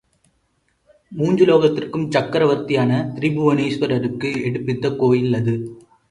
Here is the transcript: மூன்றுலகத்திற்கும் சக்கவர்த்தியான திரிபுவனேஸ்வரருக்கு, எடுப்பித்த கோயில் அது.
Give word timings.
மூன்றுலகத்திற்கும் 1.17 2.07
சக்கவர்த்தியான 2.09 3.11
திரிபுவனேஸ்வரருக்கு, 3.15 4.43
எடுப்பித்த 4.43 4.95
கோயில் 4.95 5.33
அது. 5.33 5.55